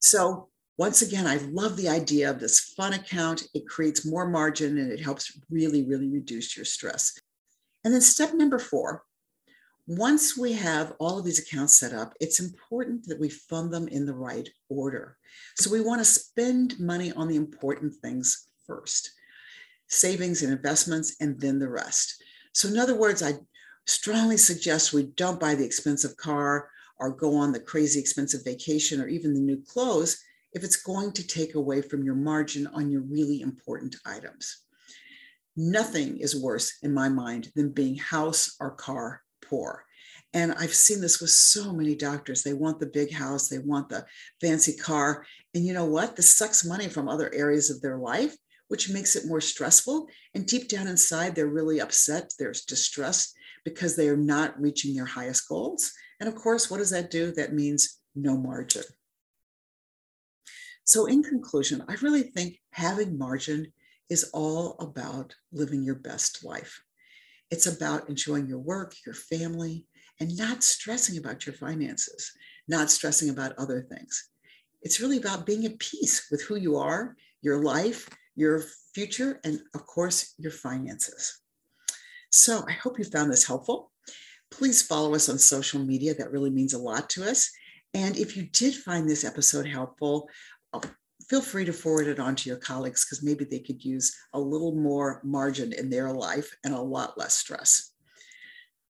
So 0.00 0.48
once 0.76 1.02
again, 1.02 1.26
I 1.26 1.36
love 1.50 1.76
the 1.76 1.88
idea 1.88 2.30
of 2.30 2.38
this 2.38 2.60
fun 2.60 2.92
account. 2.92 3.44
It 3.54 3.66
creates 3.66 4.06
more 4.06 4.28
margin 4.28 4.78
and 4.78 4.92
it 4.92 5.00
helps 5.00 5.38
really, 5.50 5.84
really 5.84 6.08
reduce 6.08 6.56
your 6.56 6.64
stress. 6.64 7.18
And 7.84 7.92
then 7.92 8.00
step 8.00 8.34
number 8.34 8.58
four, 8.58 9.04
once 9.86 10.36
we 10.36 10.52
have 10.52 10.92
all 10.98 11.18
of 11.18 11.24
these 11.24 11.38
accounts 11.38 11.78
set 11.78 11.92
up, 11.92 12.12
it's 12.20 12.40
important 12.40 13.06
that 13.06 13.18
we 13.18 13.28
fund 13.28 13.72
them 13.72 13.88
in 13.88 14.04
the 14.04 14.14
right 14.14 14.48
order. 14.68 15.16
So 15.56 15.70
we 15.70 15.80
want 15.80 16.00
to 16.00 16.04
spend 16.04 16.78
money 16.78 17.10
on 17.12 17.26
the 17.26 17.36
important 17.36 17.94
things 17.94 18.48
first 18.66 19.12
savings 19.88 20.42
and 20.42 20.52
investments, 20.52 21.16
and 21.20 21.40
then 21.40 21.58
the 21.58 21.68
rest. 21.68 22.22
So, 22.52 22.68
in 22.68 22.78
other 22.78 22.94
words, 22.94 23.22
I 23.22 23.34
strongly 23.86 24.36
suggest 24.36 24.92
we 24.92 25.04
don't 25.04 25.40
buy 25.40 25.54
the 25.54 25.64
expensive 25.64 26.16
car 26.16 26.70
or 26.98 27.10
go 27.10 27.36
on 27.36 27.52
the 27.52 27.60
crazy 27.60 28.00
expensive 28.00 28.44
vacation 28.44 29.00
or 29.00 29.08
even 29.08 29.34
the 29.34 29.40
new 29.40 29.62
clothes 29.62 30.18
if 30.52 30.64
it's 30.64 30.82
going 30.82 31.12
to 31.12 31.26
take 31.26 31.54
away 31.54 31.82
from 31.82 32.02
your 32.02 32.14
margin 32.14 32.66
on 32.68 32.90
your 32.90 33.02
really 33.02 33.40
important 33.40 33.96
items. 34.06 34.62
Nothing 35.56 36.18
is 36.18 36.40
worse 36.40 36.78
in 36.82 36.94
my 36.94 37.08
mind 37.08 37.50
than 37.54 37.70
being 37.70 37.96
house 37.96 38.56
or 38.60 38.70
car 38.70 39.22
poor. 39.42 39.84
And 40.34 40.52
I've 40.52 40.74
seen 40.74 41.00
this 41.00 41.20
with 41.20 41.30
so 41.30 41.72
many 41.72 41.94
doctors. 41.94 42.42
They 42.42 42.52
want 42.52 42.80
the 42.80 42.86
big 42.86 43.12
house, 43.12 43.48
they 43.48 43.58
want 43.58 43.88
the 43.88 44.04
fancy 44.40 44.76
car. 44.76 45.24
And 45.54 45.66
you 45.66 45.72
know 45.72 45.86
what? 45.86 46.16
This 46.16 46.36
sucks 46.36 46.64
money 46.64 46.88
from 46.88 47.08
other 47.08 47.32
areas 47.34 47.70
of 47.70 47.80
their 47.80 47.96
life, 47.96 48.36
which 48.68 48.90
makes 48.90 49.16
it 49.16 49.26
more 49.26 49.40
stressful. 49.40 50.06
And 50.34 50.46
deep 50.46 50.68
down 50.68 50.86
inside, 50.86 51.34
they're 51.34 51.46
really 51.46 51.80
upset, 51.80 52.32
they're 52.38 52.52
distressed 52.52 53.34
because 53.64 53.96
they 53.96 54.08
are 54.08 54.16
not 54.16 54.60
reaching 54.60 54.94
their 54.94 55.06
highest 55.06 55.48
goals. 55.48 55.92
And 56.20 56.28
of 56.28 56.34
course, 56.34 56.70
what 56.70 56.78
does 56.78 56.90
that 56.90 57.10
do? 57.10 57.32
That 57.32 57.52
means 57.52 57.98
no 58.14 58.36
margin. 58.36 58.82
So, 60.84 61.06
in 61.06 61.22
conclusion, 61.22 61.84
I 61.86 61.96
really 62.00 62.22
think 62.22 62.60
having 62.70 63.18
margin 63.18 63.72
is 64.08 64.30
all 64.32 64.76
about 64.80 65.34
living 65.52 65.82
your 65.82 65.96
best 65.96 66.44
life. 66.44 66.80
It's 67.50 67.66
about 67.66 68.08
enjoying 68.08 68.46
your 68.46 68.58
work, 68.58 68.94
your 69.04 69.14
family, 69.14 69.86
and 70.18 70.36
not 70.36 70.64
stressing 70.64 71.18
about 71.18 71.46
your 71.46 71.54
finances, 71.54 72.32
not 72.66 72.90
stressing 72.90 73.30
about 73.30 73.56
other 73.58 73.82
things. 73.82 74.30
It's 74.82 75.00
really 75.00 75.18
about 75.18 75.46
being 75.46 75.66
at 75.66 75.78
peace 75.78 76.26
with 76.30 76.42
who 76.42 76.56
you 76.56 76.76
are, 76.76 77.16
your 77.42 77.62
life, 77.62 78.08
your 78.34 78.62
future, 78.94 79.40
and 79.44 79.60
of 79.74 79.86
course, 79.86 80.34
your 80.38 80.52
finances. 80.52 81.40
So, 82.30 82.64
I 82.66 82.72
hope 82.72 82.98
you 82.98 83.04
found 83.04 83.30
this 83.30 83.46
helpful. 83.46 83.92
Please 84.58 84.82
follow 84.82 85.14
us 85.14 85.28
on 85.28 85.38
social 85.38 85.78
media. 85.78 86.12
That 86.14 86.32
really 86.32 86.50
means 86.50 86.74
a 86.74 86.78
lot 86.78 87.08
to 87.10 87.22
us. 87.22 87.48
And 87.94 88.16
if 88.16 88.36
you 88.36 88.48
did 88.52 88.74
find 88.74 89.08
this 89.08 89.24
episode 89.24 89.68
helpful, 89.68 90.28
uh, 90.72 90.80
feel 91.28 91.40
free 91.40 91.64
to 91.64 91.72
forward 91.72 92.08
it 92.08 92.18
on 92.18 92.34
to 92.34 92.48
your 92.48 92.58
colleagues 92.58 93.04
because 93.04 93.22
maybe 93.22 93.44
they 93.44 93.60
could 93.60 93.84
use 93.84 94.16
a 94.32 94.40
little 94.40 94.74
more 94.74 95.20
margin 95.22 95.72
in 95.72 95.88
their 95.88 96.12
life 96.12 96.52
and 96.64 96.74
a 96.74 96.80
lot 96.80 97.16
less 97.16 97.34
stress. 97.34 97.92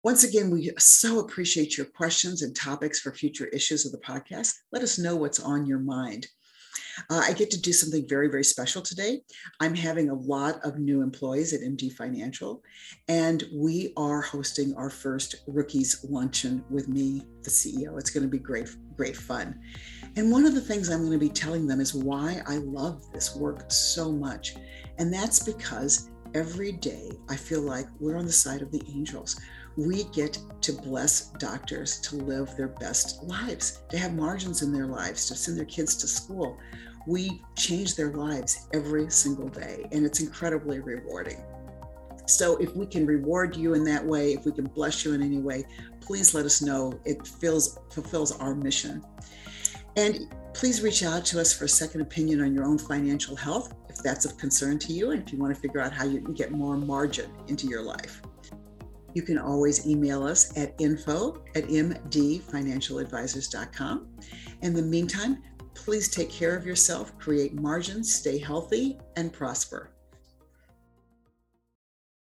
Once 0.02 0.23
again, 0.23 0.50
we 0.50 0.71
so 0.76 1.21
appreciate 1.21 1.78
your 1.78 1.87
questions 1.87 2.42
and 2.42 2.54
topics 2.54 3.00
for 3.00 3.14
future 3.14 3.47
issues 3.47 3.87
of 3.87 3.92
the 3.92 4.06
podcast. 4.06 4.52
Let 4.71 4.83
us 4.83 4.99
know 4.99 5.16
what's 5.16 5.40
on 5.40 5.64
your 5.64 5.78
mind. 5.78 6.26
Uh, 7.11 7.23
I 7.25 7.33
get 7.33 7.51
to 7.53 7.61
do 7.61 7.73
something 7.73 8.09
very, 8.09 8.29
very 8.29 8.45
special 8.45 8.83
today. 8.83 9.23
I'm 9.61 9.75
having 9.75 10.11
a 10.11 10.15
lot 10.15 10.65
of 10.65 10.79
new 10.79 11.03
employees 11.03 11.53
at 11.53 11.61
MD 11.61 11.93
Financial, 11.93 12.63
and 13.09 13.45
we 13.53 13.93
are 13.97 14.21
hosting 14.21 14.75
our 14.75 14.91
first 14.91 15.37
Rookies 15.47 16.05
Luncheon 16.09 16.65
with 16.71 16.89
me, 16.89 17.23
the 17.43 17.51
CEO. 17.51 17.99
It's 17.99 18.11
going 18.11 18.25
to 18.25 18.29
be 18.29 18.39
great, 18.39 18.69
great 18.97 19.17
fun. 19.17 19.61
And 20.17 20.31
one 20.31 20.47
of 20.47 20.55
the 20.55 20.61
things 20.61 20.89
I'm 20.89 21.01
going 21.01 21.13
to 21.13 21.19
be 21.19 21.29
telling 21.29 21.67
them 21.67 21.81
is 21.81 21.95
why 21.95 22.43
I 22.47 22.59
love 22.59 23.13
this 23.13 23.35
work 23.35 23.71
so 23.71 24.13
much. 24.13 24.55
And 24.99 25.13
that's 25.13 25.43
because 25.43 26.11
every 26.35 26.73
day 26.73 27.11
I 27.29 27.37
feel 27.37 27.63
like 27.63 27.87
we're 27.99 28.17
on 28.17 28.27
the 28.27 28.33
side 28.33 28.63
of 28.63 28.71
the 28.71 28.83
angels 28.89 29.41
we 29.76 30.04
get 30.04 30.38
to 30.62 30.73
bless 30.73 31.31
doctors 31.38 32.00
to 32.02 32.16
live 32.16 32.57
their 32.57 32.69
best 32.69 33.23
lives, 33.25 33.83
to 33.90 33.99
have 33.99 34.14
margins 34.14 34.62
in 34.62 34.73
their 34.73 34.87
lives, 34.87 35.26
to 35.26 35.35
send 35.35 35.59
their 35.59 35.64
kids 35.64 35.97
to 35.97 36.07
school. 36.07 36.59
We 37.07 37.43
change 37.57 37.97
their 37.97 38.12
lives 38.12 38.69
every 38.73 39.11
single 39.11 39.49
day, 39.49 39.87
and 39.93 40.07
it's 40.07 40.21
incredibly 40.21 40.81
rewarding. 40.81 41.45
So, 42.26 42.57
if 42.57 42.75
we 42.75 42.87
can 42.87 43.04
reward 43.04 43.54
you 43.54 43.75
in 43.75 43.85
that 43.85 44.02
way, 44.02 44.33
if 44.33 44.47
we 44.47 44.52
can 44.52 44.64
bless 44.64 45.04
you 45.04 45.12
in 45.12 45.23
any 45.23 45.38
way, 45.38 45.64
please 46.00 46.33
let 46.33 46.47
us 46.47 46.62
know. 46.62 46.99
It 47.04 47.26
feels, 47.26 47.78
fulfills 47.90 48.38
our 48.38 48.54
mission. 48.54 49.04
And 49.97 50.35
please 50.54 50.83
reach 50.83 51.02
out 51.02 51.26
to 51.26 51.40
us 51.40 51.52
for 51.52 51.66
a 51.66 51.69
second 51.69 52.00
opinion 52.00 52.40
on 52.40 52.54
your 52.54 52.64
own 52.64 52.78
financial 52.78 53.37
health 53.37 53.75
if 53.90 54.02
that's 54.02 54.25
of 54.25 54.38
concern 54.38 54.78
to 54.81 54.93
you, 54.93 55.11
and 55.11 55.23
if 55.23 55.33
you 55.33 55.38
want 55.38 55.54
to 55.54 55.61
figure 55.61 55.81
out 55.81 55.93
how 55.93 56.04
you 56.04 56.21
can 56.21 56.35
get 56.35 56.50
more 56.50 56.76
margin 56.76 57.31
into 57.49 57.66
your 57.66 57.83
life. 57.83 58.23
You 59.14 59.23
can 59.23 59.38
always 59.38 59.87
email 59.87 60.25
us 60.25 60.54
at 60.59 60.75
info 60.78 61.42
at 61.54 61.64
mdfinancialadvisors.com. 61.64 64.09
In 64.62 64.75
the 64.75 64.83
meantime, 64.83 65.42
please 65.75 66.09
take 66.09 66.30
care 66.30 66.56
of 66.56 66.66
yourself, 66.66 67.16
create 67.18 67.54
margins, 67.54 68.14
stay 68.14 68.38
healthy, 68.38 68.99
and 69.16 69.33
prosper. 69.33 69.94